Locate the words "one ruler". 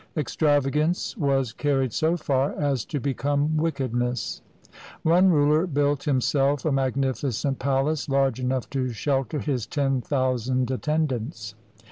5.03-5.67